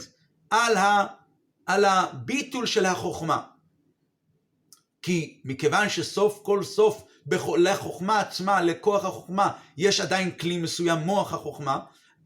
[0.50, 1.06] על, ה,
[1.66, 3.42] על הביטול של החוכמה.
[5.02, 7.04] כי מכיוון שסוף כל סוף
[7.58, 11.80] לחוכמה עצמה, לכוח החוכמה, יש עדיין כלי מסוים, מוח החוכמה,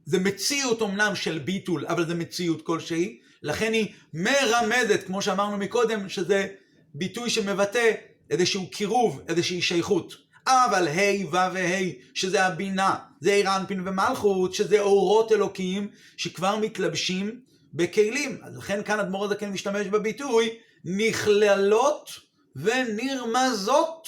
[0.06, 6.10] זה מציאות אומנם של ביטול, אבל זה מציאות כלשהי, לכן היא מרמזת, כמו שאמרנו מקודם,
[6.10, 6.48] שזה
[6.94, 7.92] ביטוי שמבטא
[8.30, 10.14] איזשהו קירוב, איזושהי שייכות.
[10.48, 11.82] אבל ה' ו' וה',
[12.14, 17.40] שזה הבינה, זה אירנפין ומלכות, שזה אורות אלוקיים שכבר מתלבשים
[17.76, 18.38] בכלים.
[18.44, 22.10] אז לכן כאן אדמו"ר הזקן משתמש בביטוי נכללות
[22.56, 24.08] ונרמזות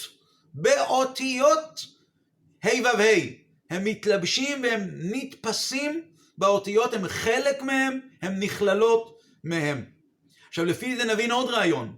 [0.54, 1.86] באותיות
[2.64, 3.48] ה' ו' ה'.
[3.70, 6.02] הם מתלבשים והם נתפסים
[6.38, 9.86] באותיות, הם חלק מהם, הם נכללות מהם.
[10.48, 11.96] עכשיו לפי זה נבין עוד רעיון.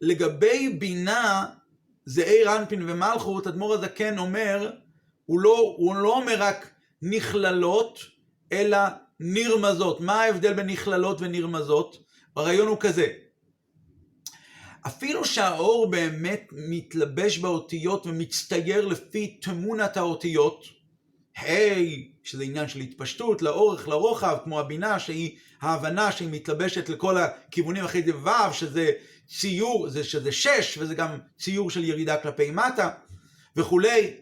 [0.00, 1.46] לגבי בינה,
[2.04, 4.70] זה עיר אנפין ומלכות, אדמו"ר הזקן אומר,
[5.24, 6.70] הוא לא, הוא לא אומר רק
[7.02, 7.98] נכללות,
[8.52, 8.78] אלא
[9.20, 10.00] נרמזות.
[10.00, 11.98] מה ההבדל בין נכללות ונרמזות?
[12.36, 13.06] הרעיון הוא כזה,
[14.86, 20.64] אפילו שהאור באמת מתלבש באותיות ומצטייר לפי תמונת האותיות,
[21.36, 21.78] ה', hey,
[22.22, 28.02] שזה עניין של התפשטות, לאורך, לרוחב, כמו הבינה, שהיא ההבנה שהיא מתלבשת לכל הכיוונים, אחרי
[28.02, 28.90] זה ו', שזה
[29.28, 32.90] ציור, זה, שזה שש, וזה גם ציור של ירידה כלפי מטה,
[33.56, 34.14] וכולי.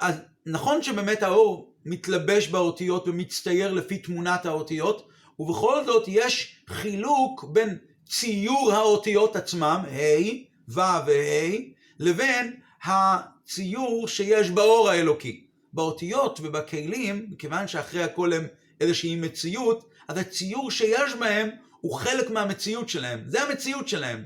[0.00, 0.14] אז
[0.46, 8.72] נכון שבאמת האור מתלבש באותיות ומצטייר לפי תמונת האותיות, ובכל זאת יש חילוק בין ציור
[8.72, 10.30] האותיות עצמם, ה',
[10.68, 11.56] ו' וה',
[11.98, 15.46] לבין הציור שיש באור האלוקי.
[15.72, 18.46] באותיות ובכלים, מכיוון שאחרי הכל הם
[18.80, 23.22] איזושהי מציאות, אז הציור שיש בהם הוא חלק מהמציאות שלהם.
[23.26, 24.24] זה המציאות שלהם.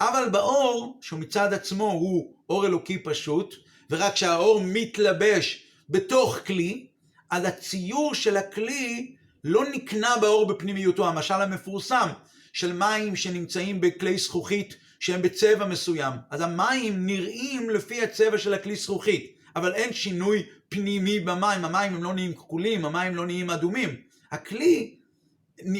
[0.00, 3.54] אבל באור, שהוא מצד עצמו הוא אור אלוקי פשוט,
[3.90, 6.86] ורק שהאור מתלבש בתוך כלי,
[7.32, 9.14] אז הציור של הכלי
[9.44, 11.08] לא נקנה באור בפנימיותו.
[11.08, 12.08] המשל המפורסם,
[12.52, 16.12] של מים שנמצאים בכלי זכוכית שהם בצבע מסוים.
[16.30, 22.04] אז המים נראים לפי הצבע של הכלי זכוכית, אבל אין שינוי פנימי במים, המים הם
[22.04, 23.96] לא נהיים כחולים, המים לא נהיים אדומים.
[24.30, 24.96] הכלי,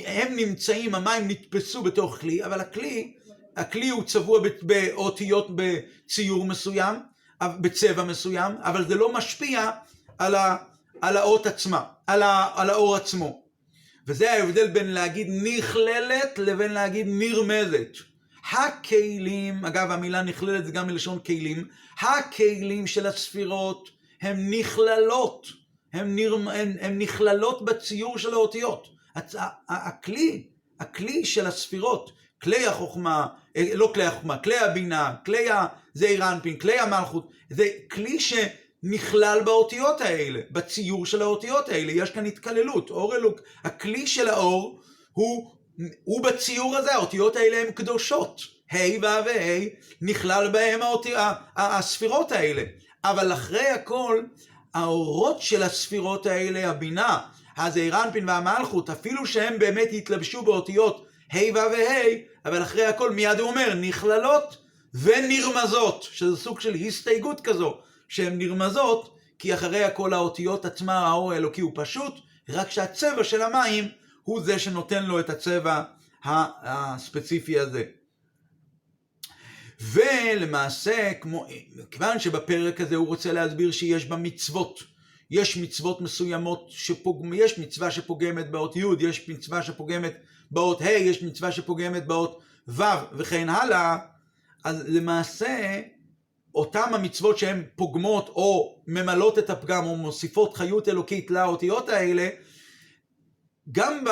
[0.07, 3.13] הם נמצאים, המים נתפסו בתוך כלי, אבל הכלי,
[3.57, 6.97] הכלי הוא צבוע באותיות בציור מסוים,
[7.43, 9.71] בצבע מסוים, אבל זה לא משפיע
[10.19, 10.57] על, ה,
[11.03, 13.43] על האות עצמה, על, ה, על האור עצמו.
[14.07, 17.97] וזה ההבדל בין להגיד נכללת לבין להגיד נרמזת.
[18.53, 21.65] הכלים, אגב המילה נכללת זה גם מלשון כלים,
[22.01, 23.89] הכלים של הספירות
[24.23, 25.47] הם נכללות,
[25.93, 26.49] הם, נרמ,
[26.99, 28.89] נכללות בציור של האותיות.
[29.15, 29.35] הצ...
[29.69, 30.47] הכלי,
[30.81, 32.13] הכלי של הספירות,
[32.43, 35.47] כלי החוכמה, אה, לא כלי החוכמה, כלי הבינה, כלי
[35.95, 38.35] הזעיר אנפין, כלי המלכות, זה כלי ש...
[38.83, 44.81] נכלל באותיות האלה, בציור של האותיות האלה, יש כאן התקללות, אור אלוק, הכלי של האור
[45.13, 45.55] הוא,
[46.05, 48.41] הוא בציור הזה, האותיות האלה הן קדושות,
[48.73, 49.65] ה' ו' וה'
[50.03, 51.13] נכלל בהם האותי,
[51.57, 52.63] הספירות האלה,
[53.05, 54.23] אבל אחרי הכל,
[54.75, 57.19] האורות של הספירות האלה, הבינה,
[57.57, 62.05] הזעירנפין והמלכות, אפילו שהם באמת התלבשו באותיות ה' ו' וה',
[62.45, 64.57] אבל אחרי הכל מיד הוא אומר, נכללות
[64.95, 67.79] ונרמזות, שזה סוג של הסתייגות כזו.
[68.13, 72.15] שהן נרמזות, כי אחרי הכל האותיות עצמה, האור האלוקי הוא פשוט,
[72.49, 73.89] רק שהצבע של המים
[74.23, 75.83] הוא זה שנותן לו את הצבע
[76.25, 77.85] הספציפי הזה.
[79.81, 81.47] ולמעשה, כמו,
[81.91, 84.83] כיוון שבפרק הזה הוא רוצה להסביר שיש בה מצוות,
[85.31, 87.27] יש מצוות מסוימות, שפוג...
[87.35, 90.13] יש מצווה שפוגמת באות י', יש מצווה שפוגמת
[90.51, 92.83] באות ה', יש מצווה שפוגמת באות ו'
[93.13, 93.99] וכן הלאה,
[94.65, 95.81] אז למעשה
[96.55, 102.29] אותם המצוות שהן פוגמות או ממלאות את הפגם או מוסיפות חיות אלוקית לאותיות האלה,
[103.73, 104.05] גם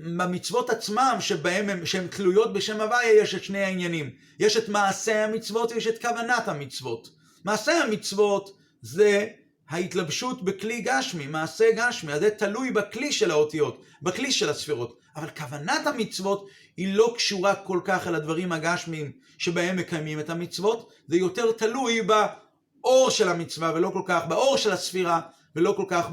[0.00, 4.10] במצוות עצמם שבהם שהן תלויות בשם הוויה יש את שני העניינים.
[4.38, 7.08] יש את מעשה המצוות ויש את כוונת המצוות.
[7.44, 9.28] מעשה המצוות זה
[9.68, 14.98] ההתלבשות בכלי גשמי, מעשה גשמי, אז זה תלוי בכלי של האותיות, בכלי של הספירות.
[15.16, 20.92] אבל כוונת המצוות היא לא קשורה כל כך אל הדברים הגשמיים שבהם מקיימים את המצוות,
[21.06, 25.20] זה יותר תלוי באור של המצווה ולא כל כך, באור של הספירה
[25.56, 26.06] ולא כל כך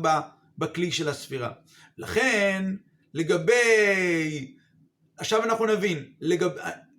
[0.57, 1.51] בכלי של הספירה.
[1.97, 2.65] לכן,
[3.13, 4.53] לגבי...
[5.17, 6.49] עכשיו אנחנו נבין, לגב...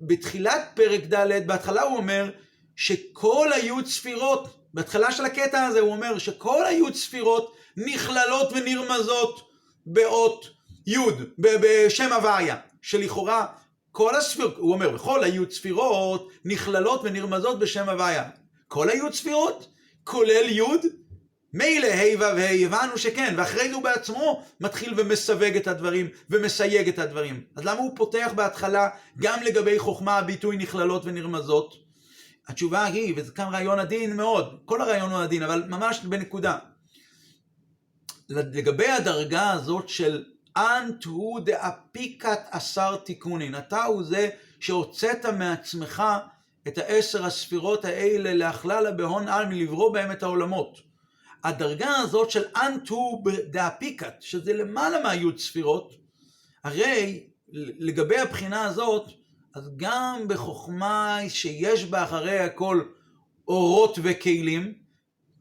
[0.01, 2.31] בתחילת פרק ד', בהתחלה הוא אומר
[2.77, 4.57] שכל היו ספירות.
[4.75, 9.51] בהתחלה של הקטע הזה הוא אומר שכל היוד ספירות נכללות ונרמזות
[9.87, 10.47] באות
[10.87, 13.47] יוד, בשם הוויה, שלכאורה
[13.93, 18.29] כל הספירות, הוא אומר, בכל היוד ספירות נכללות ונרמזות בשם הוויה.
[18.69, 19.69] כל היוד ספירות,
[20.05, 20.81] כולל יוד,
[21.55, 26.89] מילא ה' ו' ה', הבנו שכן, ואחרי זה הוא בעצמו מתחיל ומסווג את הדברים ומסייג
[26.89, 27.45] את הדברים.
[27.57, 31.75] אז למה הוא פותח בהתחלה גם לגבי חוכמה הביטוי נכללות ונרמזות?
[32.49, 36.59] התשובה היא, וזה כאן רעיון עדין מאוד, כל הרעיון הוא עדין, אבל ממש בנקודה.
[38.29, 40.25] לגבי הדרגה הזאת של
[40.57, 44.31] אנט הוא דאפיקת עשר תיקונין, אתה הוא זה
[44.61, 46.03] שהוצאת מעצמך
[46.69, 50.77] את העשר הספירות האלה להכללה בהון על מלברוא בהם את העולמות.
[51.45, 55.93] הדרגה הזאת של אנט הוא דאפיקת, שזה למעלה מהיוד ספירות,
[56.65, 57.27] הרי
[57.79, 59.11] לגבי הבחינה הזאת,
[59.55, 62.83] אז גם בחוכמה שיש בה אחרי הכל
[63.49, 64.75] אורות וכלים,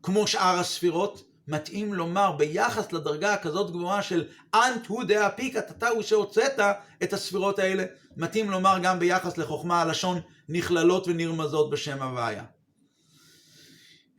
[0.04, 5.90] כמו שאר הספירות, מתאים לומר ביחס לדרגה הכזאת גבוהה של אנט הוא דעה פיקה, אתה
[5.90, 6.60] הוא שהוצאת
[7.04, 7.86] את הספירות האלה,
[8.18, 10.20] מתאים לומר גם ביחס לחוכמה הלשון
[10.50, 12.44] נכללות ונרמזות בשם הוויה.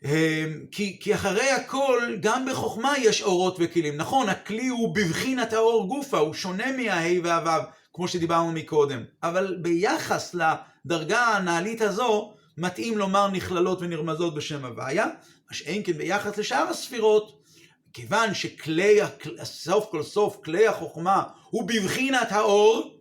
[0.04, 0.10] אמ,
[0.70, 3.96] כי, כי אחרי הכל, גם בחוכמה יש אורות וכלים.
[3.96, 7.62] נכון, הכלי הוא בבחינת האור גופה, הוא שונה מהה' והו',
[7.92, 9.04] כמו שדיברנו מקודם.
[9.22, 15.06] אבל ביחס לדרגה הנעלית הזו, מתאים לומר נכללות ונרמזות בשם הוויה,
[15.50, 17.42] מה שאין כן ביחס לשאר הספירות,
[17.92, 18.98] כיוון שכלי,
[19.42, 23.00] סוף כל סוף, כלי החוכמה הוא בבחינת האור,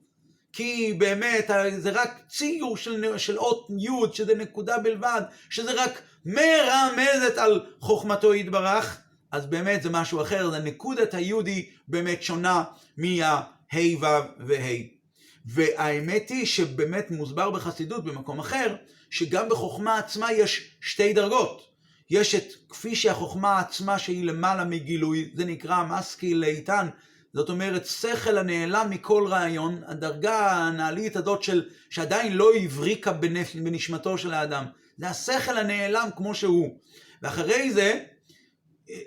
[0.54, 7.38] כי באמת זה רק ציור של, של אות י' שזה נקודה בלבד, שזה רק מרמזת
[7.38, 12.64] על חוכמתו יתברך, אז באמת זה משהו אחר, זה נקודת היודי באמת שונה
[12.98, 13.42] מה...
[13.74, 14.06] ה' ו'
[14.48, 15.00] וה'.
[15.46, 18.76] והאמת היא שבאמת מוסבר בחסידות במקום אחר,
[19.10, 21.69] שגם בחוכמה עצמה יש שתי דרגות.
[22.10, 26.88] יש את כפי שהחוכמה עצמה שהיא למעלה מגילוי, זה נקרא משכיל לאיתן,
[27.34, 33.14] זאת אומרת שכל הנעלם מכל רעיון, הדרגה הנעלית הזאת של, שעדיין לא הבריקה
[33.56, 34.66] בנשמתו של האדם,
[34.98, 36.80] זה השכל הנעלם כמו שהוא.
[37.22, 38.04] ואחרי זה,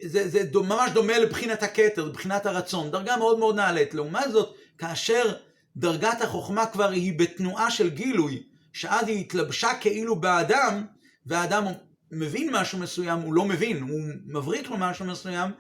[0.03, 3.95] זה, זה ממש דומה לבחינת הכתר, לבחינת הרצון, דרגה מאוד מאוד נעלית.
[3.95, 5.35] לעומת זאת, כאשר
[5.77, 8.43] דרגת החוכמה כבר היא בתנועה של גילוי,
[8.73, 10.87] שאז היא התלבשה כאילו באדם,
[11.27, 11.65] והאדם
[12.13, 15.51] מבין משהו מסוים, הוא לא מבין, הוא מבריק לו משהו מסוים,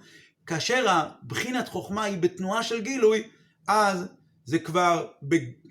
[0.47, 3.23] כאשר הבחינת חוכמה היא בתנועה של גילוי,
[3.69, 4.09] אז
[4.45, 5.07] זה כבר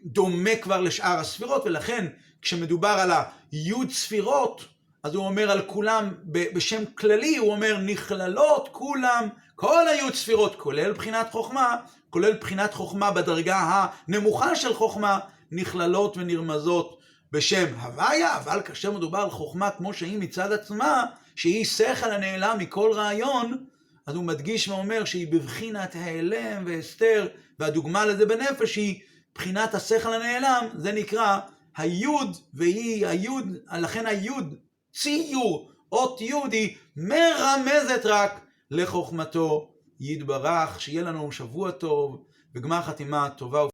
[0.06, 2.08] דומה כבר לשאר הספירות, ולכן
[2.42, 3.12] כשמדובר על
[3.52, 4.66] היוד ספירות,
[5.04, 10.92] אז הוא אומר על כולם, בשם כללי, הוא אומר נכללות כולם, כל היוד ספירות, כולל
[10.92, 11.76] בחינת חוכמה,
[12.10, 15.20] כולל בחינת חוכמה בדרגה הנמוכה של חוכמה,
[15.52, 17.01] נכללות ונרמזות
[17.32, 21.06] בשם הוויה, אבל כאשר מדובר על חוכמה כמו שהיא מצד עצמה,
[21.36, 23.66] שהיא שכל הנעלם מכל רעיון,
[24.06, 27.28] אז הוא מדגיש ואומר שהיא בבחינת ההלם והסתר,
[27.60, 29.02] והדוגמה לזה בנפש היא
[29.36, 31.40] בחינת השכל הנעלם, זה נקרא
[31.78, 34.56] היוד, והיא היוד, לכן היוד
[34.94, 42.24] ציור, אות יהודי, מרמזת רק לחוכמתו יתברך, שיהיה לנו שבוע טוב
[42.56, 43.66] וגמר חתימה טובה.